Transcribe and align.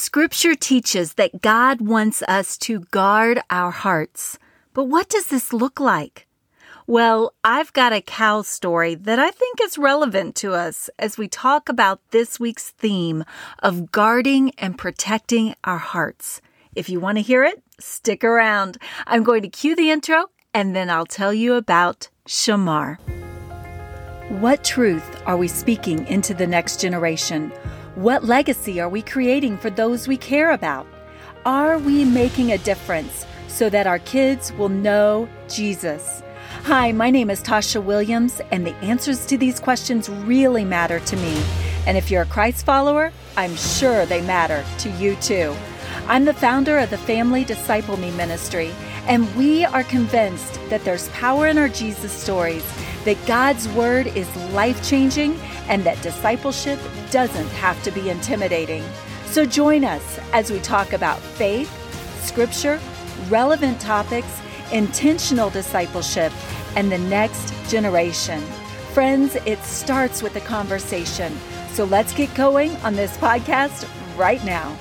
Scripture 0.00 0.54
teaches 0.54 1.14
that 1.14 1.42
God 1.42 1.82
wants 1.82 2.22
us 2.22 2.56
to 2.56 2.80
guard 2.90 3.38
our 3.50 3.70
hearts. 3.70 4.38
But 4.72 4.84
what 4.84 5.10
does 5.10 5.26
this 5.26 5.52
look 5.52 5.78
like? 5.78 6.26
Well, 6.86 7.34
I've 7.44 7.74
got 7.74 7.92
a 7.92 8.00
cow 8.00 8.40
story 8.40 8.94
that 8.94 9.18
I 9.18 9.30
think 9.30 9.58
is 9.62 9.76
relevant 9.76 10.36
to 10.36 10.54
us 10.54 10.88
as 10.98 11.18
we 11.18 11.28
talk 11.28 11.68
about 11.68 12.00
this 12.12 12.40
week's 12.40 12.70
theme 12.70 13.24
of 13.58 13.92
guarding 13.92 14.52
and 14.56 14.78
protecting 14.78 15.54
our 15.64 15.76
hearts. 15.76 16.40
If 16.74 16.88
you 16.88 16.98
want 16.98 17.18
to 17.18 17.22
hear 17.22 17.44
it, 17.44 17.62
stick 17.78 18.24
around. 18.24 18.78
I'm 19.06 19.22
going 19.22 19.42
to 19.42 19.50
cue 19.50 19.76
the 19.76 19.90
intro 19.90 20.30
and 20.54 20.74
then 20.74 20.88
I'll 20.88 21.04
tell 21.04 21.34
you 21.34 21.56
about 21.56 22.08
Shamar. 22.26 22.98
What 24.40 24.64
truth 24.64 25.22
are 25.26 25.36
we 25.36 25.46
speaking 25.46 26.06
into 26.06 26.32
the 26.32 26.46
next 26.46 26.80
generation? 26.80 27.52
What 27.96 28.22
legacy 28.22 28.80
are 28.80 28.88
we 28.88 29.02
creating 29.02 29.58
for 29.58 29.68
those 29.68 30.06
we 30.06 30.16
care 30.16 30.52
about? 30.52 30.86
Are 31.44 31.76
we 31.76 32.04
making 32.04 32.52
a 32.52 32.58
difference 32.58 33.26
so 33.48 33.68
that 33.68 33.88
our 33.88 33.98
kids 33.98 34.52
will 34.52 34.68
know 34.68 35.28
Jesus? 35.48 36.22
Hi, 36.62 36.92
my 36.92 37.10
name 37.10 37.30
is 37.30 37.42
Tosha 37.42 37.82
Williams, 37.82 38.40
and 38.52 38.64
the 38.64 38.76
answers 38.76 39.26
to 39.26 39.36
these 39.36 39.58
questions 39.58 40.08
really 40.08 40.64
matter 40.64 41.00
to 41.00 41.16
me. 41.16 41.42
And 41.84 41.98
if 41.98 42.12
you're 42.12 42.22
a 42.22 42.26
Christ 42.26 42.64
follower, 42.64 43.12
I'm 43.36 43.56
sure 43.56 44.06
they 44.06 44.22
matter 44.22 44.64
to 44.78 44.90
you 44.90 45.16
too. 45.16 45.56
I'm 46.06 46.26
the 46.26 46.32
founder 46.34 46.78
of 46.78 46.90
the 46.90 46.98
Family 46.98 47.42
Disciple 47.42 47.96
Me 47.96 48.12
Ministry, 48.12 48.70
and 49.06 49.34
we 49.36 49.64
are 49.64 49.84
convinced 49.84 50.60
that 50.68 50.84
there's 50.84 51.08
power 51.10 51.46
in 51.46 51.58
our 51.58 51.68
Jesus 51.68 52.12
stories, 52.12 52.64
that 53.04 53.16
God's 53.26 53.68
Word 53.68 54.06
is 54.08 54.34
life 54.52 54.86
changing, 54.86 55.38
and 55.68 55.84
that 55.84 56.00
discipleship 56.02 56.78
doesn't 57.10 57.48
have 57.48 57.82
to 57.82 57.90
be 57.90 58.10
intimidating. 58.10 58.84
So 59.26 59.46
join 59.46 59.84
us 59.84 60.18
as 60.32 60.50
we 60.50 60.58
talk 60.60 60.92
about 60.92 61.20
faith, 61.20 61.70
scripture, 62.24 62.80
relevant 63.28 63.80
topics, 63.80 64.40
intentional 64.72 65.50
discipleship, 65.50 66.32
and 66.76 66.90
the 66.90 66.98
next 66.98 67.52
generation. 67.70 68.40
Friends, 68.92 69.36
it 69.46 69.58
starts 69.60 70.22
with 70.22 70.34
a 70.36 70.40
conversation. 70.40 71.36
So 71.72 71.84
let's 71.84 72.12
get 72.12 72.34
going 72.34 72.74
on 72.78 72.94
this 72.94 73.16
podcast 73.18 73.88
right 74.16 74.44
now. 74.44 74.76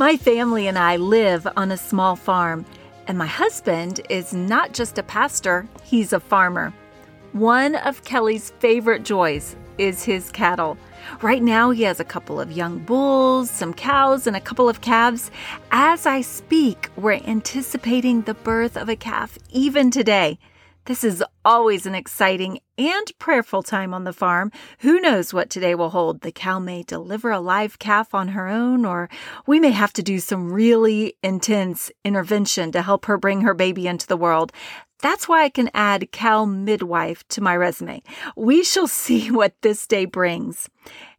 My 0.00 0.16
family 0.16 0.66
and 0.66 0.78
I 0.78 0.96
live 0.96 1.46
on 1.58 1.70
a 1.70 1.76
small 1.76 2.16
farm, 2.16 2.64
and 3.06 3.18
my 3.18 3.26
husband 3.26 4.00
is 4.08 4.32
not 4.32 4.72
just 4.72 4.96
a 4.96 5.02
pastor, 5.02 5.68
he's 5.84 6.14
a 6.14 6.20
farmer. 6.20 6.72
One 7.32 7.74
of 7.74 8.02
Kelly's 8.02 8.48
favorite 8.60 9.02
joys 9.02 9.56
is 9.76 10.02
his 10.02 10.30
cattle. 10.30 10.78
Right 11.20 11.42
now, 11.42 11.68
he 11.68 11.82
has 11.82 12.00
a 12.00 12.04
couple 12.04 12.40
of 12.40 12.50
young 12.50 12.78
bulls, 12.78 13.50
some 13.50 13.74
cows, 13.74 14.26
and 14.26 14.34
a 14.34 14.40
couple 14.40 14.70
of 14.70 14.80
calves. 14.80 15.30
As 15.70 16.06
I 16.06 16.22
speak, 16.22 16.88
we're 16.96 17.20
anticipating 17.26 18.22
the 18.22 18.32
birth 18.32 18.78
of 18.78 18.88
a 18.88 18.96
calf 18.96 19.38
even 19.50 19.90
today. 19.90 20.38
This 20.90 21.04
is 21.04 21.22
always 21.44 21.86
an 21.86 21.94
exciting 21.94 22.58
and 22.76 23.12
prayerful 23.20 23.62
time 23.62 23.94
on 23.94 24.02
the 24.02 24.12
farm. 24.12 24.50
Who 24.80 25.00
knows 25.00 25.32
what 25.32 25.48
today 25.48 25.76
will 25.76 25.90
hold? 25.90 26.22
The 26.22 26.32
cow 26.32 26.58
may 26.58 26.82
deliver 26.82 27.30
a 27.30 27.38
live 27.38 27.78
calf 27.78 28.12
on 28.12 28.26
her 28.30 28.48
own, 28.48 28.84
or 28.84 29.08
we 29.46 29.60
may 29.60 29.70
have 29.70 29.92
to 29.92 30.02
do 30.02 30.18
some 30.18 30.52
really 30.52 31.14
intense 31.22 31.92
intervention 32.04 32.72
to 32.72 32.82
help 32.82 33.04
her 33.06 33.16
bring 33.16 33.42
her 33.42 33.54
baby 33.54 33.86
into 33.86 34.08
the 34.08 34.16
world. 34.16 34.52
That's 35.00 35.28
why 35.28 35.44
I 35.44 35.48
can 35.48 35.70
add 35.74 36.10
cow 36.10 36.44
midwife 36.44 37.22
to 37.28 37.40
my 37.40 37.56
resume. 37.56 38.02
We 38.34 38.64
shall 38.64 38.88
see 39.04 39.30
what 39.30 39.54
this 39.62 39.86
day 39.86 40.06
brings. 40.06 40.68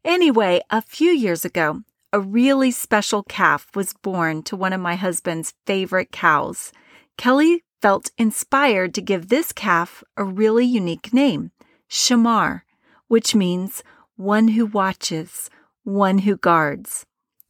Anyway, 0.03 0.59
a 0.69 0.81
few 0.81 1.11
years 1.11 1.45
ago, 1.45 1.79
a 2.11 2.19
really 2.19 2.71
special 2.71 3.23
calf 3.23 3.69
was 3.73 3.93
born 3.93 4.43
to 4.43 4.57
one 4.57 4.73
of 4.73 4.81
my 4.81 4.95
husband's 4.95 5.53
favorite 5.65 6.11
cows. 6.11 6.73
Kelly 7.17 7.63
felt 7.81 8.11
inspired 8.17 8.93
to 8.93 9.01
give 9.01 9.29
this 9.29 9.51
calf 9.51 10.03
a 10.15 10.23
really 10.23 10.65
unique 10.65 11.13
name, 11.13 11.51
Shamar, 11.89 12.61
which 13.07 13.33
means 13.33 13.83
one 14.15 14.49
who 14.49 14.65
watches, 14.65 15.49
one 15.83 16.19
who 16.19 16.37
guards. 16.37 17.05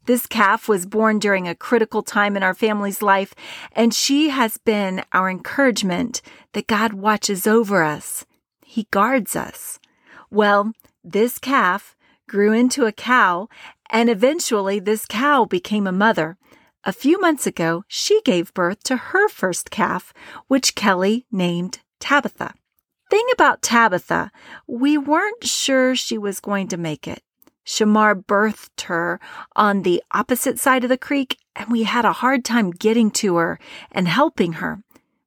This 0.05 0.25
calf 0.25 0.67
was 0.67 0.85
born 0.85 1.19
during 1.19 1.47
a 1.47 1.55
critical 1.55 2.01
time 2.01 2.35
in 2.35 2.43
our 2.43 2.55
family's 2.55 3.01
life, 3.01 3.35
and 3.73 3.93
she 3.93 4.29
has 4.29 4.57
been 4.57 5.03
our 5.11 5.29
encouragement 5.29 6.21
that 6.53 6.67
God 6.67 6.93
watches 6.93 7.45
over 7.45 7.83
us. 7.83 8.25
He 8.65 8.87
guards 8.89 9.35
us. 9.35 9.79
Well, 10.31 10.73
this 11.03 11.37
calf 11.37 11.95
grew 12.27 12.51
into 12.51 12.85
a 12.85 12.91
cow, 12.91 13.47
and 13.91 14.09
eventually 14.09 14.79
this 14.79 15.05
cow 15.05 15.45
became 15.45 15.85
a 15.85 15.91
mother. 15.91 16.37
A 16.83 16.91
few 16.91 17.21
months 17.21 17.45
ago, 17.45 17.83
she 17.87 18.21
gave 18.23 18.55
birth 18.55 18.81
to 18.85 18.97
her 18.97 19.29
first 19.29 19.69
calf, 19.69 20.13
which 20.47 20.73
Kelly 20.73 21.27
named 21.31 21.81
Tabitha. 21.99 22.55
Thing 23.11 23.25
about 23.33 23.61
Tabitha, 23.61 24.31
we 24.65 24.97
weren't 24.97 25.43
sure 25.43 25.95
she 25.95 26.17
was 26.17 26.39
going 26.39 26.67
to 26.69 26.77
make 26.77 27.07
it. 27.07 27.21
Shamar 27.63 28.15
birthed 28.15 28.81
her 28.85 29.19
on 29.55 29.83
the 29.83 30.01
opposite 30.11 30.57
side 30.57 30.83
of 30.83 30.89
the 30.89 30.97
creek, 30.97 31.37
and 31.55 31.69
we 31.69 31.83
had 31.83 32.03
a 32.03 32.13
hard 32.13 32.43
time 32.43 32.71
getting 32.71 33.11
to 33.11 33.35
her 33.35 33.59
and 33.91 34.07
helping 34.07 34.53
her. 34.53 34.81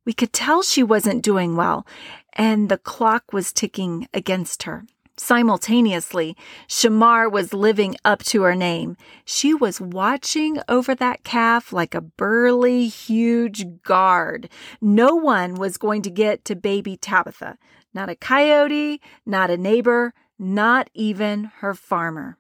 We 0.05 0.13
could 0.13 0.33
tell 0.33 0.63
she 0.63 0.83
wasn't 0.83 1.23
doing 1.23 1.55
well, 1.55 1.87
and 2.33 2.69
the 2.69 2.79
clock 2.79 3.33
was 3.33 3.53
ticking 3.53 4.09
against 4.13 4.65
her. 4.65 4.87
Simultaneously, 5.17 6.37
Shamar 6.69 7.31
was 7.31 7.55
living 7.55 7.95
up 8.05 8.25
to 8.25 8.43
her 8.43 8.57
name. 8.57 8.97
She 9.25 9.55
was 9.55 9.81
watching 9.81 10.59
over 10.69 10.95
that 10.97 11.23
calf 11.23 11.73
like 11.73 11.95
a 11.95 12.01
burly, 12.01 12.89
huge 12.89 13.65
guard. 13.83 14.49
No 14.81 15.15
one 15.15 15.55
was 15.55 15.77
going 15.77 16.03
to 16.03 16.11
get 16.11 16.45
to 16.47 16.57
baby 16.57 16.97
Tabitha. 16.97 17.59
Not 17.95 18.09
a 18.09 18.17
coyote, 18.17 19.01
not 19.25 19.51
a 19.51 19.57
neighbor, 19.57 20.15
not 20.37 20.91
even 20.95 21.45
her 21.59 21.75
farmer. 21.75 22.37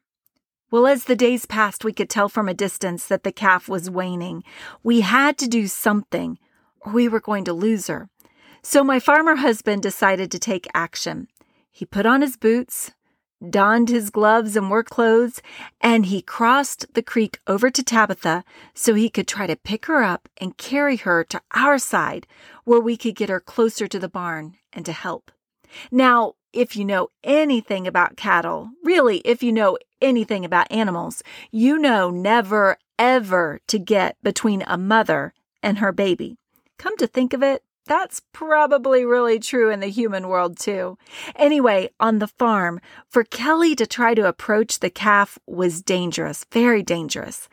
Well, 0.72 0.88
as 0.88 1.04
the 1.04 1.14
days 1.14 1.46
passed, 1.46 1.84
we 1.84 1.92
could 1.92 2.10
tell 2.10 2.28
from 2.28 2.48
a 2.48 2.54
distance 2.54 3.06
that 3.06 3.22
the 3.22 3.30
calf 3.30 3.68
was 3.68 3.88
waning. 3.88 4.42
We 4.82 5.02
had 5.02 5.38
to 5.38 5.46
do 5.46 5.68
something, 5.68 6.40
or 6.80 6.90
we 6.90 7.06
were 7.06 7.20
going 7.20 7.44
to 7.44 7.52
lose 7.52 7.86
her. 7.86 8.08
So 8.62 8.82
my 8.82 8.98
farmer 8.98 9.36
husband 9.36 9.82
decided 9.82 10.32
to 10.32 10.40
take 10.40 10.66
action. 10.74 11.28
He 11.76 11.84
put 11.84 12.06
on 12.06 12.20
his 12.20 12.36
boots, 12.36 12.92
donned 13.50 13.88
his 13.88 14.10
gloves 14.10 14.54
and 14.54 14.70
work 14.70 14.88
clothes, 14.88 15.42
and 15.80 16.06
he 16.06 16.22
crossed 16.22 16.94
the 16.94 17.02
creek 17.02 17.40
over 17.48 17.68
to 17.68 17.82
Tabitha 17.82 18.44
so 18.74 18.94
he 18.94 19.10
could 19.10 19.26
try 19.26 19.48
to 19.48 19.56
pick 19.56 19.86
her 19.86 20.00
up 20.00 20.28
and 20.36 20.56
carry 20.56 20.94
her 20.98 21.24
to 21.24 21.42
our 21.52 21.78
side 21.78 22.28
where 22.62 22.78
we 22.78 22.96
could 22.96 23.16
get 23.16 23.28
her 23.28 23.40
closer 23.40 23.88
to 23.88 23.98
the 23.98 24.08
barn 24.08 24.54
and 24.72 24.86
to 24.86 24.92
help. 24.92 25.32
Now, 25.90 26.34
if 26.52 26.76
you 26.76 26.84
know 26.84 27.08
anything 27.24 27.88
about 27.88 28.16
cattle, 28.16 28.70
really, 28.84 29.18
if 29.24 29.42
you 29.42 29.50
know 29.50 29.76
anything 30.00 30.44
about 30.44 30.70
animals, 30.70 31.24
you 31.50 31.76
know 31.76 32.08
never, 32.08 32.78
ever 33.00 33.58
to 33.66 33.80
get 33.80 34.16
between 34.22 34.62
a 34.68 34.78
mother 34.78 35.34
and 35.60 35.78
her 35.78 35.90
baby. 35.90 36.36
Come 36.78 36.96
to 36.98 37.08
think 37.08 37.32
of 37.32 37.42
it, 37.42 37.64
that's 37.86 38.20
probably 38.32 39.04
really 39.04 39.38
true 39.38 39.70
in 39.70 39.80
the 39.80 39.88
human 39.88 40.28
world 40.28 40.58
too. 40.58 40.96
Anyway, 41.36 41.90
on 42.00 42.18
the 42.18 42.28
farm, 42.28 42.80
for 43.08 43.24
Kelly 43.24 43.74
to 43.76 43.86
try 43.86 44.14
to 44.14 44.28
approach 44.28 44.80
the 44.80 44.90
calf 44.90 45.38
was 45.46 45.82
dangerous, 45.82 46.44
very 46.50 46.82
dangerous. 46.82 47.48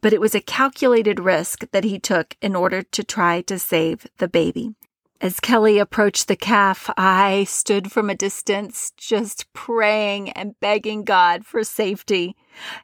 But 0.00 0.12
it 0.12 0.20
was 0.20 0.34
a 0.34 0.40
calculated 0.40 1.20
risk 1.20 1.70
that 1.72 1.84
he 1.84 1.98
took 1.98 2.36
in 2.40 2.54
order 2.54 2.82
to 2.82 3.04
try 3.04 3.40
to 3.42 3.58
save 3.58 4.06
the 4.18 4.28
baby. 4.28 4.74
As 5.20 5.40
Kelly 5.40 5.78
approached 5.78 6.28
the 6.28 6.36
calf, 6.36 6.90
I 6.98 7.44
stood 7.44 7.90
from 7.90 8.10
a 8.10 8.14
distance, 8.14 8.92
just 8.98 9.50
praying 9.54 10.30
and 10.30 10.58
begging 10.60 11.04
God 11.04 11.46
for 11.46 11.64
safety. 11.64 12.36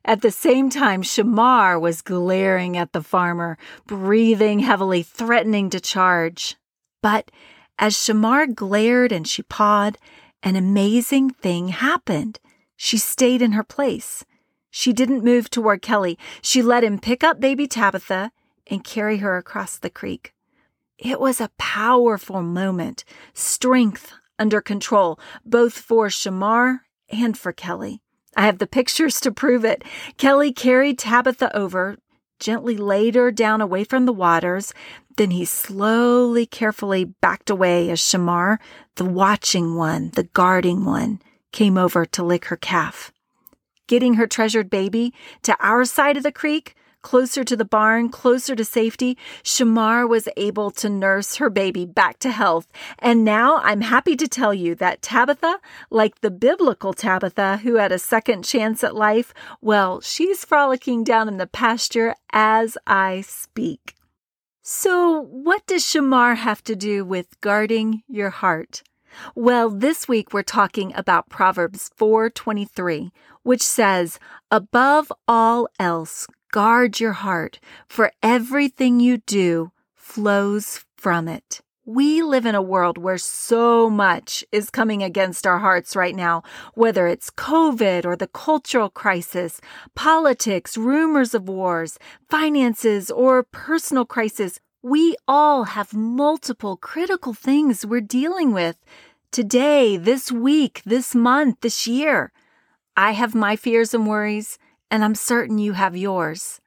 At 0.07 0.23
the 0.23 0.31
same 0.31 0.71
time, 0.71 1.03
Shamar 1.03 1.79
was 1.79 2.01
glaring 2.01 2.79
at 2.79 2.93
the 2.93 3.03
farmer, 3.03 3.59
breathing 3.87 4.61
heavily, 4.61 5.03
threatening 5.03 5.69
to 5.71 5.81
charge. 5.81 6.57
But 7.03 7.31
as 7.79 7.95
Shamar 7.95 8.55
glared 8.55 9.13
and 9.13 9.27
she 9.27 9.43
pawed, 9.43 9.99
an 10.43 10.57
amazing 10.57 11.31
thing 11.31 11.69
happened. 11.69 12.41
She 12.77 12.99
stayed 12.99 13.43
in 13.43 13.53
her 13.53 13.65
place. 13.65 14.25
She 14.71 14.93
didn't 14.93 15.25
move 15.25 15.51
toward 15.51 15.83
Kelly. 15.83 16.19
She 16.43 16.63
let 16.63 16.85
him 16.85 16.99
pick 16.99 17.25
up 17.25 17.41
baby 17.41 17.67
Tabitha 17.67 18.33
and 18.67 18.85
carry 18.85 19.19
her 19.19 19.37
across 19.37 19.77
the 19.77 19.91
creek. 19.91 20.33
It 20.97 21.19
was 21.19 21.41
a 21.41 21.51
powerful 21.59 22.43
moment, 22.43 23.05
strength 23.33 24.13
under 24.39 24.61
control, 24.61 25.19
both 25.45 25.75
for 25.75 26.09
Shamar 26.09 26.81
and 27.09 27.37
for 27.37 27.53
Kelly. 27.53 28.01
I 28.37 28.47
have 28.47 28.59
the 28.59 28.67
pictures 28.67 29.21
to 29.21 29.33
prove 29.33 29.65
it. 29.65 29.83
Kelly 30.19 30.53
carried 30.53 30.99
Tabitha 30.99 31.55
over, 31.57 31.97
gently 32.39 32.77
laid 32.77 33.15
her 33.15 33.31
down 33.31 33.61
away 33.61 33.85
from 33.85 34.07
the 34.07 34.13
waters, 34.13 34.73
Then 35.21 35.33
he 35.33 35.45
slowly, 35.45 36.47
carefully 36.47 37.05
backed 37.05 37.51
away 37.51 37.91
as 37.91 38.01
Shamar, 38.01 38.59
the 38.95 39.05
watching 39.05 39.75
one, 39.75 40.13
the 40.15 40.23
guarding 40.23 40.87
one, 40.87 41.21
came 41.53 41.77
over 41.77 42.07
to 42.07 42.23
lick 42.23 42.47
her 42.47 42.57
calf. 42.57 43.13
Getting 43.87 44.15
her 44.15 44.27
treasured 44.27 44.71
baby 44.71 45.13
to 45.43 45.55
our 45.61 45.85
side 45.85 46.17
of 46.17 46.23
the 46.23 46.33
creek 46.33 46.75
closer 47.03 47.45
to 47.45 47.55
the 47.55 47.67
barn, 47.67 48.09
closer 48.09 48.57
to 48.57 48.65
safety, 48.65 49.19
Shamar 49.43 50.09
was 50.09 50.27
able 50.39 50.71
to 50.71 50.89
nurse 50.89 51.37
her 51.37 51.51
baby 51.51 51.85
back 51.85 52.19
to 52.21 52.31
health. 52.31 52.67
And 52.99 53.23
now 53.23 53.59
I'm 53.59 53.83
happy 53.83 54.17
to 54.17 54.27
tell 54.27 54.55
you 54.55 54.75
that 54.77 55.03
Tabitha, 55.03 55.59
like 55.91 56.23
the 56.23 56.31
biblical 56.31 56.95
Tabitha 56.95 57.59
who 57.59 57.75
had 57.75 57.93
a 57.93 57.99
second 57.99 58.47
chance 58.47 58.83
at 58.83 58.97
life, 58.97 59.35
well, 59.61 60.01
she's 60.01 60.47
frolicking 60.47 61.05
down 61.05 61.29
in 61.29 61.37
the 61.37 61.47
pasture 61.47 62.15
as 62.33 62.79
I 62.87 63.21
speak. 63.21 64.00
So, 64.73 65.23
what 65.23 65.67
does 65.67 65.83
Shamar 65.83 66.37
have 66.37 66.63
to 66.63 66.77
do 66.77 67.05
with 67.05 67.41
guarding 67.41 68.05
your 68.07 68.31
heart? 68.31 68.85
Well, 69.35 69.69
this 69.69 70.07
week 70.07 70.33
we're 70.33 70.45
talking 70.45 70.93
about 70.95 71.29
Proverbs 71.29 71.91
4:23, 71.97 73.11
which 73.43 73.63
says, 73.63 74.21
"Above 74.49 75.13
all 75.27 75.67
else, 75.81 76.29
Guard 76.53 77.01
your 77.01 77.15
heart, 77.15 77.59
for 77.89 78.13
everything 78.23 79.01
you 79.01 79.19
do 79.19 79.73
flows 79.95 80.85
from 80.97 81.27
it. 81.27 81.61
We 81.93 82.23
live 82.23 82.47
in 82.47 82.55
a 82.55 82.63
world 82.63 82.99
where 82.99 83.19
so 83.19 83.91
much 83.91 84.45
is 84.53 84.71
coming 84.71 85.03
against 85.03 85.45
our 85.45 85.59
hearts 85.59 85.97
right 85.97 86.15
now, 86.15 86.45
whether 86.75 87.09
it's 87.09 87.33
COVID 87.33 88.05
or 88.05 88.15
the 88.15 88.29
cultural 88.29 88.89
crisis, 88.89 89.61
politics, 89.97 90.77
rumors 90.77 91.35
of 91.35 91.49
wars, 91.49 91.99
finances, 92.29 93.11
or 93.11 93.43
personal 93.43 94.05
crisis. 94.05 94.61
We 94.85 95.17
all 95.27 95.65
have 95.65 95.93
multiple 95.93 96.77
critical 96.77 97.35
things 97.35 97.85
we're 97.85 98.03
dealing 98.03 98.53
with 98.53 98.77
today, 99.33 99.97
this 99.97 100.31
week, 100.31 100.83
this 100.87 101.13
month, 101.13 101.61
this 101.61 101.89
year. 101.89 102.31
I 102.97 103.15
have 103.15 103.35
my 103.35 103.57
fears 103.57 103.95
and 103.95 104.07
worries 104.07 104.59
and 104.93 105.05
I'm 105.05 105.17
certain 105.17 105.59
you 105.59 105.73
have 105.73 105.97
yours. 105.97 106.61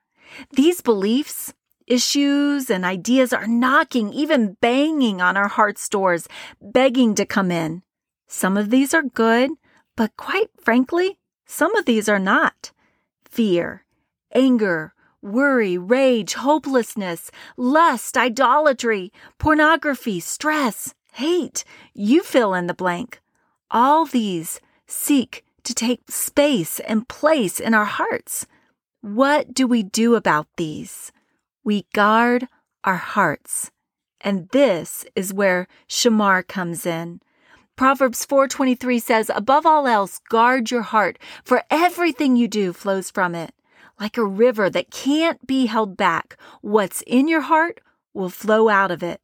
These 0.52 0.82
beliefs, 0.82 1.54
issues, 1.88 2.70
and 2.70 2.86
ideas 2.86 3.34
are 3.34 3.48
knocking, 3.48 4.14
even 4.14 4.58
banging 4.62 5.22
on 5.22 5.38
our 5.38 5.48
heart's 5.48 5.88
doors, 5.90 6.28
begging 6.62 7.16
to 7.16 7.26
come 7.26 7.52
in. 7.52 7.84
Some 8.28 8.58
of 8.58 8.70
these 8.70 8.94
are 8.94 9.04
good, 9.04 9.52
but 9.96 10.16
quite 10.18 10.50
frankly, 10.60 11.20
some 11.46 11.76
of 11.76 11.86
these 11.86 12.10
are 12.10 12.20
not. 12.20 12.72
Fear, 13.26 13.86
anger, 14.34 14.94
worry, 15.22 15.78
rage, 15.78 16.34
hopelessness, 16.34 17.32
lust, 17.58 18.18
idolatry, 18.18 19.12
pornography, 19.38 20.20
stress, 20.20 20.94
hate. 21.14 21.64
You 21.94 22.24
fill 22.24 22.54
in 22.54 22.68
the 22.68 22.74
blank. 22.74 23.22
All 23.72 24.06
these 24.06 24.60
seek 24.88 25.44
to 25.64 25.74
take 25.74 26.12
space 26.12 26.80
and 26.82 27.08
place 27.08 27.60
in 27.60 27.74
our 27.74 27.86
hearts. 27.86 28.46
What 29.02 29.54
do 29.54 29.66
we 29.68 29.84
do 29.84 30.16
about 30.16 30.48
these? 30.58 31.12
We 31.64 31.86
guard 31.94 32.48
our 32.84 32.98
hearts. 32.98 33.72
And 34.20 34.50
this 34.50 35.06
is 35.16 35.34
where 35.34 35.68
Shamar 35.88 36.46
comes 36.46 36.86
in. 36.86 37.22
Proverbs 37.76 38.26
4:23 38.26 39.00
says, 39.00 39.32
"Above 39.34 39.66
all 39.66 39.88
else, 39.88 40.20
guard 40.30 40.72
your 40.72 40.82
heart, 40.82 41.18
for 41.44 41.64
everything 41.70 42.36
you 42.36 42.48
do 42.48 42.74
flows 42.74 43.10
from 43.10 43.34
it. 43.34 43.54
Like 44.00 44.18
a 44.18 44.26
river 44.26 44.70
that 44.70 44.92
can't 44.92 45.46
be 45.48 45.66
held 45.66 45.98
back, 45.98 46.38
what's 46.62 47.02
in 47.08 47.28
your 47.28 47.42
heart 47.42 47.80
will 48.14 48.30
flow 48.30 48.70
out 48.70 48.92
of 48.92 49.02
it." 49.02 49.22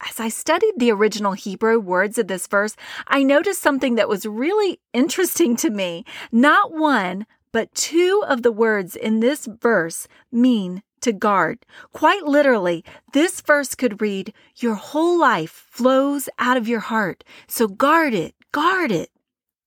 As 0.00 0.20
I 0.20 0.28
studied 0.28 0.74
the 0.78 0.92
original 0.92 1.32
Hebrew 1.32 1.78
words 1.80 2.18
of 2.18 2.28
this 2.28 2.46
verse, 2.46 2.76
I 3.06 3.22
noticed 3.22 3.62
something 3.62 3.94
that 3.94 4.08
was 4.08 4.26
really 4.26 4.80
interesting 4.92 5.56
to 5.56 5.70
me. 5.70 6.04
Not 6.30 6.72
one, 6.72 7.26
but 7.52 7.74
two 7.74 8.22
of 8.26 8.42
the 8.42 8.52
words 8.52 8.94
in 8.94 9.20
this 9.20 9.46
verse 9.46 10.06
mean 10.30 10.82
to 11.02 11.12
guard. 11.12 11.64
Quite 11.92 12.24
literally, 12.24 12.84
this 13.12 13.40
verse 13.40 13.74
could 13.74 14.00
read, 14.00 14.32
Your 14.56 14.74
whole 14.74 15.18
life 15.18 15.66
flows 15.70 16.28
out 16.38 16.56
of 16.56 16.68
your 16.68 16.80
heart, 16.80 17.24
so 17.46 17.68
guard 17.68 18.14
it, 18.14 18.34
guard 18.52 18.92
it. 18.92 19.10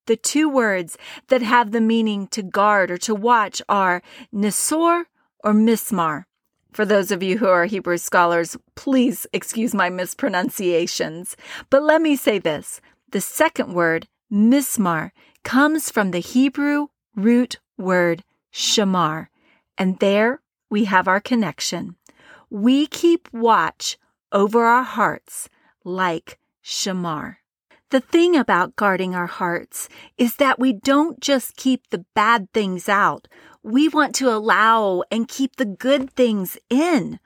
The 0.07 0.15
two 0.15 0.49
words 0.49 0.97
that 1.27 1.41
have 1.41 1.71
the 1.71 1.81
meaning 1.81 2.27
to 2.27 2.41
guard 2.41 2.91
or 2.91 2.97
to 2.99 3.15
watch 3.15 3.61
are 3.69 4.01
nisor 4.33 5.05
or 5.43 5.53
mismar. 5.53 6.25
For 6.73 6.85
those 6.85 7.11
of 7.11 7.21
you 7.21 7.37
who 7.37 7.47
are 7.47 7.65
Hebrew 7.65 7.97
scholars, 7.97 8.57
please 8.75 9.27
excuse 9.33 9.73
my 9.73 9.89
mispronunciations. 9.89 11.35
But 11.69 11.83
let 11.83 12.01
me 12.01 12.15
say 12.15 12.39
this 12.39 12.81
the 13.11 13.21
second 13.21 13.73
word, 13.73 14.07
mismar, 14.31 15.11
comes 15.43 15.89
from 15.89 16.11
the 16.11 16.19
Hebrew 16.19 16.87
root 17.15 17.59
word 17.77 18.23
shamar. 18.53 19.27
And 19.77 19.99
there 19.99 20.41
we 20.71 20.85
have 20.85 21.07
our 21.07 21.19
connection. 21.19 21.95
We 22.49 22.87
keep 22.87 23.31
watch 23.31 23.99
over 24.31 24.65
our 24.65 24.83
hearts 24.83 25.49
like 25.83 26.39
shamar. 26.63 27.37
The 27.91 27.99
thing 27.99 28.35
about 28.35 28.75
guarding 28.75 29.13
our 29.13 29.27
hearts 29.27 29.89
is 30.17 30.37
that 30.37 30.57
we 30.57 30.73
don't 30.73 31.19
just 31.19 31.57
keep 31.57 31.89
the 31.89 32.05
bad 32.15 32.51
things 32.53 32.89
out 32.89 33.27
we 33.63 33.87
want 33.87 34.15
to 34.15 34.29
allow 34.29 35.03
and 35.11 35.27
keep 35.27 35.57
the 35.57 35.65
good 35.65 36.11
things 36.11 36.57
in. 36.69 37.19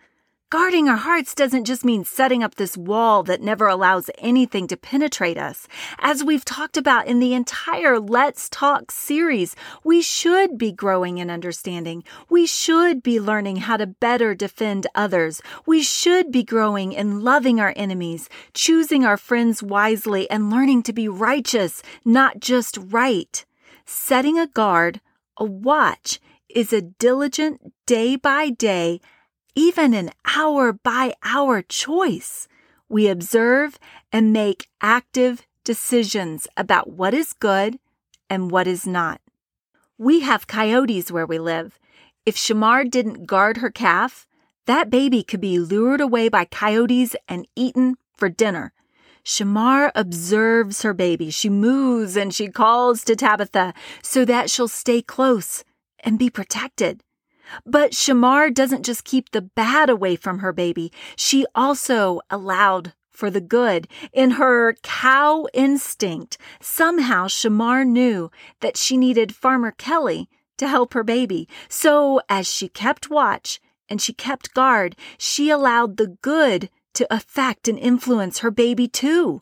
Guarding 0.51 0.87
our 0.87 0.97
hearts 0.97 1.33
doesn't 1.33 1.65
just 1.65 1.83
mean 1.83 2.05
setting 2.05 2.43
up 2.43 2.53
this 2.53 2.77
wall 2.77 3.23
that 3.23 3.41
never 3.41 3.65
allows 3.67 4.11
anything 4.19 4.67
to 4.67 4.77
penetrate 4.77 5.39
us. 5.39 5.67
As 5.97 6.23
we've 6.23 6.45
talked 6.45 6.77
about 6.77 7.07
in 7.07 7.19
the 7.19 7.33
entire 7.33 7.99
Let's 7.99 8.47
Talk 8.49 8.91
series, 8.91 9.55
we 9.83 10.03
should 10.03 10.55
be 10.55 10.71
growing 10.71 11.17
in 11.17 11.31
understanding. 11.31 12.03
We 12.29 12.45
should 12.45 13.01
be 13.01 13.19
learning 13.19 13.55
how 13.57 13.77
to 13.77 13.87
better 13.87 14.35
defend 14.35 14.85
others. 14.93 15.41
We 15.65 15.81
should 15.81 16.31
be 16.31 16.43
growing 16.43 16.93
in 16.93 17.21
loving 17.21 17.59
our 17.59 17.73
enemies, 17.75 18.29
choosing 18.53 19.03
our 19.03 19.17
friends 19.17 19.63
wisely, 19.63 20.29
and 20.29 20.51
learning 20.51 20.83
to 20.83 20.93
be 20.93 21.07
righteous, 21.07 21.81
not 22.05 22.39
just 22.39 22.77
right. 22.79 23.43
Setting 23.87 24.37
a 24.37 24.45
guard, 24.45 25.01
a 25.37 25.43
watch, 25.43 26.19
is 26.47 26.71
a 26.71 26.81
diligent 26.81 27.73
day 27.87 28.15
by 28.15 28.51
day, 28.51 29.01
even 29.55 29.93
an 29.93 30.11
hour 30.35 30.73
by 30.73 31.13
hour 31.23 31.61
choice. 31.61 32.47
We 32.89 33.07
observe 33.07 33.79
and 34.11 34.33
make 34.33 34.67
active 34.81 35.47
decisions 35.63 36.47
about 36.55 36.91
what 36.91 37.13
is 37.13 37.33
good 37.33 37.79
and 38.29 38.51
what 38.51 38.67
is 38.67 38.85
not. 38.85 39.21
We 39.97 40.19
have 40.21 40.47
coyotes 40.47 41.11
where 41.11 41.25
we 41.25 41.39
live. 41.39 41.79
If 42.25 42.35
Shamar 42.35 42.89
didn't 42.89 43.25
guard 43.25 43.57
her 43.57 43.71
calf, 43.71 44.27
that 44.65 44.89
baby 44.89 45.23
could 45.23 45.41
be 45.41 45.57
lured 45.57 46.01
away 46.01 46.27
by 46.27 46.45
coyotes 46.45 47.15
and 47.27 47.47
eaten 47.55 47.95
for 48.17 48.29
dinner. 48.29 48.73
Shamar 49.23 49.91
observes 49.95 50.81
her 50.81 50.93
baby. 50.93 51.31
She 51.31 51.49
moves 51.49 52.17
and 52.17 52.33
she 52.33 52.49
calls 52.49 53.03
to 53.05 53.15
Tabitha 53.15 53.73
so 54.03 54.25
that 54.25 54.49
she'll 54.49 54.67
stay 54.67 55.01
close 55.01 55.63
and 56.03 56.19
be 56.19 56.29
protected. 56.29 57.03
But 57.65 57.91
Shamar 57.91 58.53
doesn't 58.53 58.85
just 58.85 59.03
keep 59.03 59.31
the 59.31 59.41
bad 59.41 59.89
away 59.89 60.15
from 60.15 60.39
her 60.39 60.53
baby, 60.53 60.91
she 61.15 61.45
also 61.55 62.21
allowed 62.29 62.93
for 63.11 63.29
the 63.29 63.41
good. 63.41 63.87
In 64.13 64.31
her 64.31 64.73
cow 64.83 65.47
instinct, 65.53 66.37
somehow 66.59 67.27
Shamar 67.27 67.85
knew 67.85 68.29
that 68.59 68.77
she 68.77 68.97
needed 68.97 69.35
Farmer 69.35 69.71
Kelly 69.71 70.29
to 70.57 70.67
help 70.67 70.93
her 70.93 71.03
baby. 71.03 71.47
So 71.69 72.21
as 72.29 72.47
she 72.47 72.67
kept 72.67 73.09
watch 73.09 73.59
and 73.89 74.01
she 74.01 74.13
kept 74.13 74.53
guard, 74.53 74.95
she 75.17 75.49
allowed 75.49 75.97
the 75.97 76.17
good 76.21 76.69
to 76.93 77.13
affect 77.13 77.67
and 77.67 77.77
influence 77.77 78.39
her 78.39 78.51
baby 78.51 78.87
too. 78.87 79.41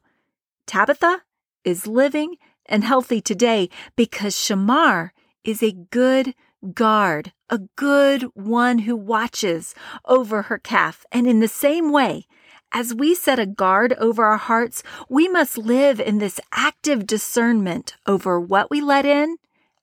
Tabitha 0.65 1.21
is 1.63 1.87
living 1.87 2.37
and 2.65 2.83
healthy 2.83 3.21
today 3.21 3.69
because 3.95 4.35
Shamar 4.35 5.11
is 5.43 5.61
a 5.61 5.71
good 5.71 6.33
guard, 6.73 7.33
a 7.49 7.59
good 7.75 8.23
one 8.33 8.79
who 8.79 8.95
watches 8.95 9.75
over 10.05 10.43
her 10.43 10.57
calf. 10.57 11.05
And 11.11 11.27
in 11.27 11.39
the 11.39 11.47
same 11.47 11.91
way, 11.91 12.25
as 12.71 12.93
we 12.93 13.13
set 13.13 13.37
a 13.37 13.45
guard 13.45 13.93
over 13.93 14.25
our 14.25 14.37
hearts, 14.37 14.81
we 15.07 15.27
must 15.27 15.57
live 15.57 15.99
in 15.99 16.17
this 16.17 16.39
active 16.51 17.05
discernment 17.05 17.95
over 18.07 18.39
what 18.39 18.71
we 18.71 18.81
let 18.81 19.05
in 19.05 19.37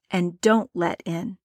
and 0.09 0.41
don't 0.41 0.69
let 0.73 1.01
in. 1.05 1.37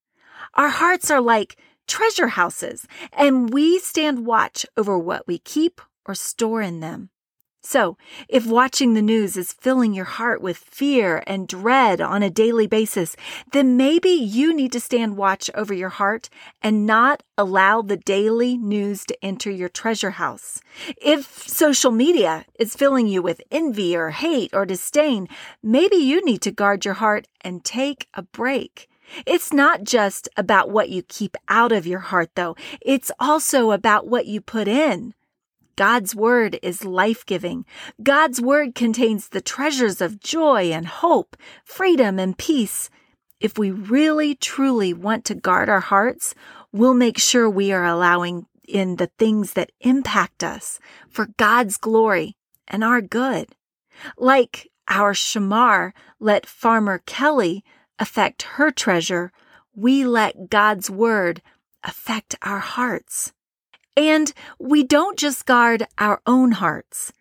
Our 0.55 0.69
hearts 0.69 1.09
are 1.09 1.21
like 1.21 1.57
treasure 1.87 2.27
houses, 2.27 2.85
and 3.13 3.53
we 3.53 3.79
stand 3.79 4.25
watch 4.25 4.65
over 4.75 4.97
what 4.97 5.25
we 5.25 5.39
keep 5.39 5.79
or 6.05 6.15
store 6.15 6.61
in 6.61 6.81
them. 6.81 7.09
So, 7.69 7.97
if 8.29 8.45
watching 8.45 8.93
the 8.93 9.01
news 9.01 9.35
is 9.35 9.51
filling 9.51 9.93
your 9.93 10.05
heart 10.05 10.41
with 10.41 10.55
fear 10.55 11.21
and 11.27 11.49
dread 11.49 11.99
on 11.99 12.23
a 12.23 12.29
daily 12.29 12.65
basis, 12.65 13.17
then 13.51 13.75
maybe 13.75 14.07
you 14.07 14.55
need 14.55 14.71
to 14.71 14.79
stand 14.79 15.17
watch 15.17 15.49
over 15.53 15.73
your 15.73 15.89
heart 15.89 16.29
and 16.61 16.85
not 16.85 17.23
allow 17.37 17.81
the 17.81 17.97
daily 17.97 18.57
news 18.57 19.03
to 19.07 19.21
enter 19.21 19.51
your 19.51 19.67
treasure 19.67 20.11
house. 20.11 20.61
If 20.95 21.45
social 21.45 21.91
media 21.91 22.45
is 22.57 22.73
filling 22.73 23.07
you 23.07 23.21
with 23.21 23.41
envy 23.51 23.97
or 23.97 24.11
hate 24.11 24.51
or 24.53 24.65
disdain, 24.65 25.27
maybe 25.61 25.97
you 25.97 26.23
need 26.23 26.41
to 26.43 26.51
guard 26.51 26.85
your 26.85 26.93
heart 26.93 27.27
and 27.41 27.65
take 27.65 28.07
a 28.13 28.21
break. 28.21 28.87
It's 29.25 29.51
not 29.51 29.83
just 29.83 30.29
about 30.37 30.69
what 30.69 30.87
you 30.87 31.01
keep 31.01 31.35
out 31.49 31.73
of 31.73 31.85
your 31.85 31.99
heart, 31.99 32.29
though. 32.35 32.55
It's 32.79 33.11
also 33.19 33.71
about 33.71 34.07
what 34.07 34.25
you 34.25 34.39
put 34.39 34.69
in. 34.69 35.13
God's 35.77 36.15
word 36.15 36.59
is 36.63 36.83
life 36.83 37.25
giving. 37.25 37.63
God's 38.01 38.41
word 38.41 38.75
contains 38.75 39.29
the 39.29 39.41
treasures 39.41 40.01
of 40.01 40.19
joy 40.19 40.71
and 40.71 40.87
hope, 40.87 41.37
freedom 41.63 42.19
and 42.19 42.37
peace. 42.37 42.89
If 43.39 43.59
we 43.59 43.69
really 43.69 44.33
truly 44.33 44.91
want 44.91 45.23
to 45.25 45.35
guard 45.35 45.69
our 45.69 45.79
hearts, 45.79 46.33
we'll 46.71 46.95
make 46.95 47.19
sure 47.19 47.47
we 47.47 47.71
are 47.71 47.85
allowing 47.85 48.47
in 48.67 48.95
the 48.95 49.11
things 49.19 49.53
that 49.53 49.71
impact 49.79 50.43
us 50.43 50.79
for 51.09 51.27
God's 51.37 51.77
glory 51.77 52.35
and 52.67 52.83
our 52.83 52.99
good. 52.99 53.49
Like 54.17 54.69
our 54.87 55.13
shamar 55.13 55.93
let 56.19 56.47
Farmer 56.47 57.03
Kelly 57.05 57.63
affect 57.99 58.41
her 58.57 58.71
treasure, 58.71 59.31
we 59.75 60.05
let 60.05 60.49
God's 60.49 60.89
word 60.89 61.43
affect 61.83 62.35
our 62.41 62.59
hearts. 62.59 63.31
And 63.97 64.31
we 64.59 64.83
don't 64.83 65.17
just 65.17 65.47
guard 65.47 65.87
our 65.97 66.21
own 66.27 66.51
hearts. 66.51 67.11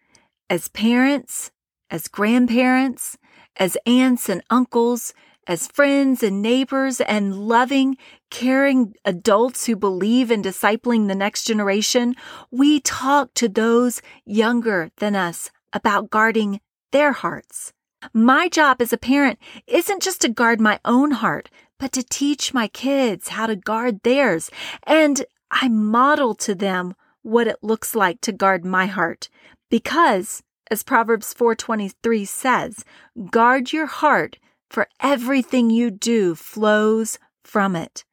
As 0.50 0.68
parents, 0.68 1.50
as 1.90 2.06
grandparents, 2.06 3.16
as 3.56 3.78
aunts 3.86 4.28
and 4.28 4.44
uncles, 4.50 5.14
as 5.46 5.68
friends 5.68 6.22
and 6.22 6.42
neighbors, 6.42 7.00
and 7.00 7.48
loving, 7.48 7.96
caring 8.30 8.92
adults 9.06 9.64
who 9.64 9.74
believe 9.74 10.30
in 10.30 10.42
discipling 10.42 11.08
the 11.08 11.14
next 11.14 11.44
generation, 11.44 12.14
we 12.50 12.80
talk 12.80 13.32
to 13.34 13.48
those 13.48 14.02
younger 14.26 14.90
than 14.98 15.16
us 15.16 15.50
about 15.72 16.10
guarding 16.10 16.60
their 16.92 17.12
hearts. 17.12 17.72
My 18.12 18.48
job 18.48 18.82
as 18.82 18.92
a 18.92 18.98
parent 18.98 19.38
isn't 19.66 20.02
just 20.02 20.20
to 20.20 20.28
guard 20.28 20.60
my 20.60 20.78
own 20.84 21.12
heart, 21.12 21.48
but 21.78 21.92
to 21.92 22.02
teach 22.02 22.52
my 22.52 22.68
kids 22.68 23.28
how 23.28 23.46
to 23.46 23.56
guard 23.56 24.02
theirs. 24.02 24.50
And 24.86 25.24
I 25.50 25.68
model 25.68 26.34
to 26.36 26.54
them 26.54 26.94
what 27.22 27.46
it 27.46 27.58
looks 27.62 27.94
like 27.94 28.20
to 28.22 28.32
guard 28.32 28.64
my 28.64 28.86
heart 28.86 29.28
because 29.70 30.42
as 30.70 30.82
Proverbs 30.82 31.32
4:23 31.34 32.26
says, 32.26 32.84
guard 33.30 33.72
your 33.72 33.86
heart 33.86 34.38
for 34.68 34.88
everything 35.00 35.70
you 35.70 35.90
do 35.90 36.34
flows 36.34 37.18
from 37.44 37.76
it. 37.76 38.04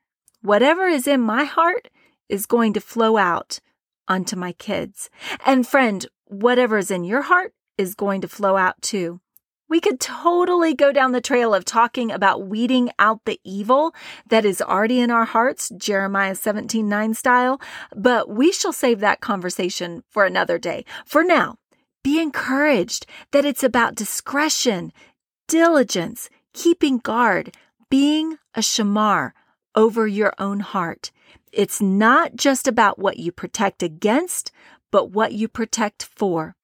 Whatever 0.42 0.88
is 0.88 1.08
in 1.08 1.22
my 1.22 1.46
heart 1.46 1.90
is 2.30 2.46
going 2.46 2.74
to 2.74 2.82
flow 2.82 3.18
out 3.18 3.60
onto 4.08 4.36
my 4.36 4.52
kids. 4.54 5.10
And 5.46 5.68
friend, 5.68 6.06
whatever 6.26 6.78
is 6.78 6.92
in 6.92 7.04
your 7.04 7.24
heart 7.24 7.54
is 7.78 7.96
going 7.96 8.22
to 8.22 8.28
flow 8.28 8.58
out 8.58 8.82
too. 8.82 9.20
We 9.74 9.82
could 9.82 10.00
totally 10.00 10.76
go 10.76 10.92
down 10.92 11.14
the 11.14 11.20
trail 11.20 11.56
of 11.56 11.66
talking 11.66 12.12
about 12.12 12.46
weeding 12.46 12.92
out 13.00 13.26
the 13.26 13.40
evil 13.44 13.96
that 14.28 14.46
is 14.46 14.62
already 14.62 15.00
in 15.00 15.10
our 15.10 15.26
hearts, 15.26 15.72
Jeremiah 15.76 16.36
17 16.36 16.88
9 16.88 17.16
style, 17.16 17.60
but 17.96 18.30
we 18.30 18.52
shall 18.52 18.72
save 18.72 19.00
that 19.00 19.20
conversation 19.20 20.04
for 20.08 20.26
another 20.26 20.60
day. 20.60 20.86
For 21.08 21.24
now, 21.24 21.56
be 22.04 22.22
encouraged 22.22 23.08
that 23.32 23.46
it's 23.46 23.64
about 23.64 23.96
discretion, 23.96 24.94
diligence, 25.48 26.30
keeping 26.54 27.00
guard, 27.00 27.58
being 27.90 28.38
a 28.54 28.60
shamar 28.60 29.32
over 29.74 30.06
your 30.06 30.36
own 30.38 30.60
heart. 30.60 31.12
It's 31.52 31.82
not 31.82 32.36
just 32.36 32.68
about 32.68 33.00
what 33.00 33.18
you 33.18 33.32
protect 33.32 33.82
against, 33.82 34.52
but 34.92 35.10
what 35.10 35.34
you 35.34 35.48
protect 35.48 36.04
for. 36.16 36.56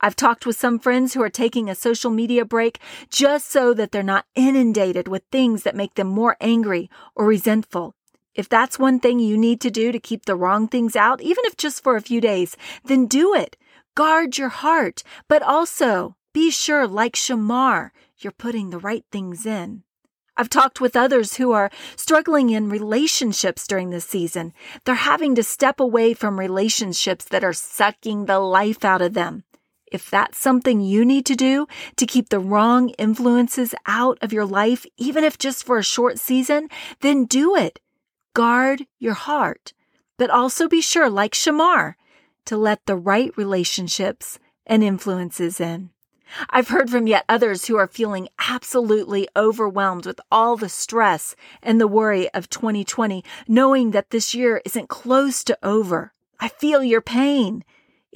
I've 0.00 0.16
talked 0.16 0.44
with 0.44 0.56
some 0.56 0.78
friends 0.78 1.14
who 1.14 1.22
are 1.22 1.30
taking 1.30 1.70
a 1.70 1.74
social 1.74 2.10
media 2.10 2.44
break 2.44 2.80
just 3.10 3.50
so 3.50 3.72
that 3.74 3.92
they're 3.92 4.02
not 4.02 4.26
inundated 4.34 5.08
with 5.08 5.22
things 5.32 5.62
that 5.62 5.74
make 5.74 5.94
them 5.94 6.08
more 6.08 6.36
angry 6.40 6.90
or 7.14 7.26
resentful. 7.26 7.94
If 8.34 8.48
that's 8.48 8.78
one 8.78 9.00
thing 9.00 9.18
you 9.18 9.38
need 9.38 9.62
to 9.62 9.70
do 9.70 9.92
to 9.92 9.98
keep 9.98 10.26
the 10.26 10.36
wrong 10.36 10.68
things 10.68 10.94
out, 10.94 11.22
even 11.22 11.44
if 11.46 11.56
just 11.56 11.82
for 11.82 11.96
a 11.96 12.02
few 12.02 12.20
days, 12.20 12.56
then 12.84 13.06
do 13.06 13.34
it. 13.34 13.56
Guard 13.94 14.36
your 14.36 14.50
heart, 14.50 15.02
but 15.26 15.42
also 15.42 16.16
be 16.34 16.50
sure, 16.50 16.86
like 16.86 17.14
Shamar, 17.14 17.92
you're 18.18 18.32
putting 18.32 18.68
the 18.68 18.78
right 18.78 19.06
things 19.10 19.46
in. 19.46 19.84
I've 20.36 20.50
talked 20.50 20.82
with 20.82 20.94
others 20.94 21.36
who 21.36 21.52
are 21.52 21.70
struggling 21.96 22.50
in 22.50 22.68
relationships 22.68 23.66
during 23.66 23.88
this 23.88 24.04
season. 24.04 24.52
They're 24.84 24.94
having 24.96 25.34
to 25.36 25.42
step 25.42 25.80
away 25.80 26.12
from 26.12 26.38
relationships 26.38 27.24
that 27.24 27.42
are 27.42 27.54
sucking 27.54 28.26
the 28.26 28.38
life 28.38 28.84
out 28.84 29.00
of 29.00 29.14
them. 29.14 29.44
If 29.92 30.10
that's 30.10 30.38
something 30.38 30.80
you 30.80 31.04
need 31.04 31.26
to 31.26 31.36
do 31.36 31.66
to 31.96 32.06
keep 32.06 32.28
the 32.28 32.40
wrong 32.40 32.90
influences 32.90 33.74
out 33.86 34.18
of 34.20 34.32
your 34.32 34.44
life, 34.44 34.84
even 34.96 35.24
if 35.24 35.38
just 35.38 35.64
for 35.64 35.78
a 35.78 35.84
short 35.84 36.18
season, 36.18 36.68
then 37.00 37.24
do 37.24 37.54
it. 37.54 37.80
Guard 38.34 38.86
your 38.98 39.14
heart, 39.14 39.72
but 40.18 40.30
also 40.30 40.68
be 40.68 40.80
sure, 40.80 41.08
like 41.08 41.32
Shamar, 41.32 41.94
to 42.46 42.56
let 42.56 42.84
the 42.86 42.96
right 42.96 43.32
relationships 43.36 44.38
and 44.66 44.82
influences 44.82 45.60
in. 45.60 45.90
I've 46.50 46.68
heard 46.68 46.90
from 46.90 47.06
yet 47.06 47.24
others 47.28 47.66
who 47.66 47.76
are 47.76 47.86
feeling 47.86 48.28
absolutely 48.38 49.28
overwhelmed 49.36 50.06
with 50.06 50.20
all 50.30 50.56
the 50.56 50.68
stress 50.68 51.36
and 51.62 51.80
the 51.80 51.86
worry 51.86 52.28
of 52.30 52.50
2020, 52.50 53.24
knowing 53.46 53.92
that 53.92 54.10
this 54.10 54.34
year 54.34 54.60
isn't 54.64 54.88
close 54.88 55.44
to 55.44 55.58
over. 55.62 56.12
I 56.40 56.48
feel 56.48 56.82
your 56.82 57.00
pain. 57.00 57.64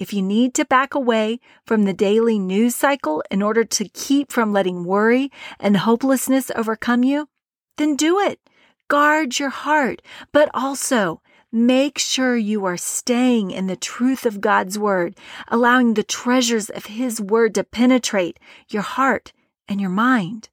If 0.01 0.15
you 0.15 0.23
need 0.23 0.55
to 0.55 0.65
back 0.65 0.95
away 0.95 1.41
from 1.67 1.85
the 1.85 1.93
daily 1.93 2.39
news 2.39 2.75
cycle 2.75 3.23
in 3.31 3.43
order 3.43 3.65
to 3.65 3.89
keep 3.91 4.33
from 4.33 4.51
letting 4.51 4.85
worry 4.85 5.31
and 5.61 5.77
hopelessness 5.77 6.51
overcome 6.57 7.05
you, 7.05 7.29
then 7.77 7.97
do 7.97 8.19
it. 8.19 8.41
Guard 8.89 9.39
your 9.39 9.51
heart, 9.51 10.01
but 10.33 10.49
also 10.55 11.21
make 11.53 11.99
sure 11.99 12.35
you 12.35 12.65
are 12.65 12.79
staying 12.79 13.51
in 13.51 13.67
the 13.67 13.77
truth 13.77 14.25
of 14.25 14.41
God's 14.41 14.79
word, 14.79 15.19
allowing 15.49 15.93
the 15.93 16.03
treasures 16.03 16.71
of 16.71 16.87
his 16.87 17.21
word 17.21 17.55
to 17.57 17.63
penetrate 17.63 18.41
your 18.71 18.83
heart 18.83 19.35
and 19.69 19.83
your 19.83 19.91
mind. 19.91 20.49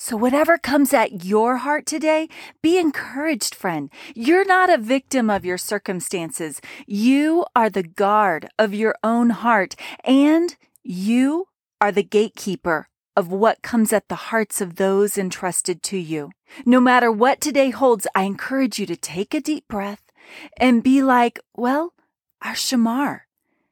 So, 0.00 0.16
whatever 0.16 0.58
comes 0.58 0.94
at 0.94 1.24
your 1.24 1.56
heart 1.56 1.84
today, 1.84 2.28
be 2.62 2.78
encouraged, 2.78 3.52
friend. 3.52 3.90
You're 4.14 4.44
not 4.44 4.70
a 4.70 4.78
victim 4.78 5.28
of 5.28 5.44
your 5.44 5.58
circumstances. 5.58 6.60
You 6.86 7.44
are 7.56 7.68
the 7.68 7.82
guard 7.82 8.48
of 8.60 8.72
your 8.72 8.94
own 9.02 9.30
heart, 9.30 9.74
and 10.04 10.54
you 10.84 11.48
are 11.80 11.90
the 11.90 12.04
gatekeeper 12.04 12.88
of 13.16 13.32
what 13.32 13.62
comes 13.62 13.92
at 13.92 14.06
the 14.06 14.30
hearts 14.30 14.60
of 14.60 14.76
those 14.76 15.18
entrusted 15.18 15.82
to 15.82 15.98
you. 15.98 16.30
No 16.64 16.78
matter 16.78 17.10
what 17.10 17.40
today 17.40 17.70
holds, 17.70 18.06
I 18.14 18.22
encourage 18.22 18.78
you 18.78 18.86
to 18.86 18.96
take 18.96 19.34
a 19.34 19.40
deep 19.40 19.66
breath 19.66 20.12
and 20.58 20.80
be 20.80 21.02
like, 21.02 21.40
well, 21.56 21.92
our 22.40 22.54
Shamar. 22.54 23.22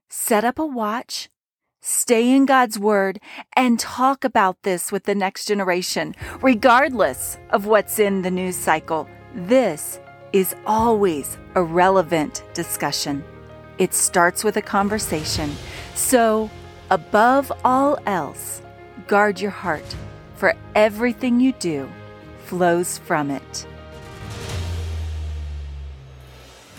Set 0.08 0.44
up 0.44 0.58
a 0.58 0.66
watch 0.66 1.28
Stay 1.88 2.34
in 2.34 2.46
God's 2.46 2.80
Word 2.80 3.20
and 3.54 3.78
talk 3.78 4.24
about 4.24 4.60
this 4.64 4.90
with 4.90 5.04
the 5.04 5.14
next 5.14 5.44
generation, 5.44 6.16
regardless 6.42 7.38
of 7.50 7.66
what's 7.66 8.00
in 8.00 8.22
the 8.22 8.30
news 8.30 8.56
cycle. 8.56 9.08
This 9.32 10.00
is 10.32 10.56
always 10.66 11.38
a 11.54 11.62
relevant 11.62 12.42
discussion. 12.54 13.22
It 13.78 13.94
starts 13.94 14.42
with 14.42 14.56
a 14.56 14.62
conversation. 14.62 15.54
So, 15.94 16.50
above 16.90 17.52
all 17.64 18.00
else, 18.04 18.62
guard 19.06 19.38
your 19.38 19.52
heart, 19.52 19.94
for 20.34 20.54
everything 20.74 21.38
you 21.38 21.52
do 21.52 21.88
flows 22.46 22.98
from 22.98 23.30
it. 23.30 23.64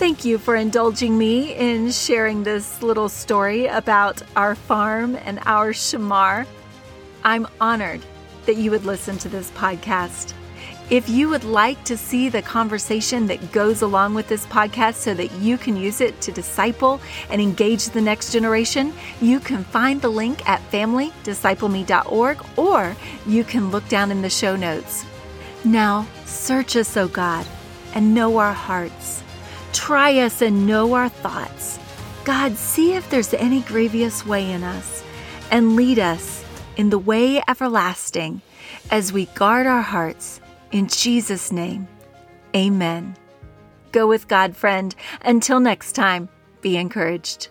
Thank 0.08 0.24
you 0.24 0.38
for 0.38 0.56
indulging 0.56 1.18
me 1.18 1.54
in 1.54 1.92
sharing 1.92 2.44
this 2.44 2.82
little 2.82 3.10
story 3.10 3.66
about 3.68 4.22
our 4.38 4.56
farm 4.56 5.18
and 5.18 5.38
our 5.46 5.74
shamar. 5.74 6.48
I'm 7.26 7.46
honored 7.60 8.00
that 8.46 8.56
you 8.56 8.72
would 8.72 8.86
listen 8.86 9.18
to 9.18 9.28
this 9.28 9.52
podcast. 9.52 10.34
If 10.90 11.10
you 11.10 11.28
would 11.28 11.44
like 11.44 11.84
to 11.84 11.98
see 11.98 12.30
the 12.30 12.42
conversation 12.42 13.28
that 13.28 13.52
goes 13.52 13.82
along 13.82 14.14
with 14.14 14.30
this 14.30 14.46
podcast 14.46 14.94
so 14.94 15.14
that 15.14 15.30
you 15.42 15.58
can 15.58 15.76
use 15.76 16.00
it 16.00 16.22
to 16.22 16.32
disciple 16.32 17.02
and 17.30 17.42
engage 17.42 17.88
the 17.88 18.00
next 18.00 18.32
generation, 18.32 18.94
you 19.20 19.42
can 19.42 19.66
find 19.66 20.02
the 20.02 20.08
link 20.08 20.48
at 20.48 20.62
familydiscipleme.org 20.72 22.46
or 22.56 22.96
you 23.26 23.44
can 23.44 23.72
look 23.72 23.86
down 23.90 24.12
in 24.12 24.22
the 24.22 24.30
show 24.30 24.56
notes. 24.56 25.06
Now, 25.66 26.08
search 26.24 26.78
us, 26.78 26.96
O 26.96 27.10
God, 27.10 27.46
and 27.94 28.16
know 28.16 28.38
our 28.38 28.54
hearts. 28.54 29.22
Try 29.74 30.20
us 30.20 30.42
and 30.42 30.66
know 30.66 30.94
our 30.94 31.10
thoughts. 31.10 31.80
God, 32.24 32.56
see 32.58 32.94
if 32.94 33.10
there's 33.10 33.34
any 33.34 33.62
grievous 33.62 34.26
way 34.26 34.52
in 34.52 34.64
us, 34.64 35.04
and 35.50 35.76
lead 35.76 36.00
us 36.00 36.44
in 36.76 36.90
the 36.90 37.00
way 37.00 37.42
everlasting 37.48 38.42
as 38.92 39.14
we 39.14 39.26
guard 39.28 39.66
our 39.66 39.82
hearts. 39.82 40.42
In 40.72 40.88
Jesus' 40.88 41.52
name, 41.52 41.88
amen. 42.56 43.16
Go 43.92 44.08
with 44.08 44.28
God, 44.28 44.56
friend. 44.56 44.94
Until 45.22 45.60
next 45.60 45.94
time, 45.94 46.30
be 46.62 46.76
encouraged. 46.76 47.50